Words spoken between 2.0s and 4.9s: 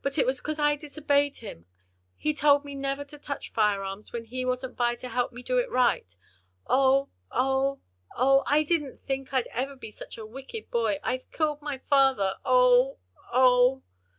He told me never to touch firearms when he wasn't